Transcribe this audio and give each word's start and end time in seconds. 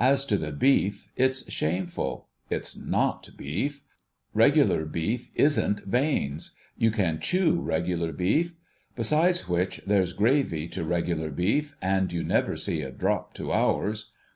As 0.00 0.24
to 0.26 0.36
the 0.36 0.50
beef, 0.50 1.06
it's 1.14 1.48
shameful. 1.48 2.26
It's 2.50 2.74
7wt 2.74 3.36
beef. 3.36 3.84
Regular 4.34 4.84
beef 4.84 5.30
isn't 5.36 5.84
veins. 5.84 6.56
You 6.76 6.90
can 6.90 7.20
chew 7.20 7.60
regular 7.60 8.12
beef. 8.12 8.56
Besides 8.96 9.48
which, 9.48 9.80
there's 9.86 10.12
gravy 10.12 10.66
to 10.66 10.82
regular 10.82 11.30
beef, 11.30 11.76
and 11.80 12.12
you 12.12 12.24
never 12.24 12.56
see 12.56 12.82
a 12.82 12.90
drop 12.90 13.32
to 13.34 13.52
ours. 13.52 14.10